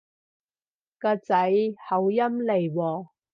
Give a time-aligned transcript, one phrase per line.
[0.99, 1.35] 㗎仔
[1.87, 3.07] 口音嚟喎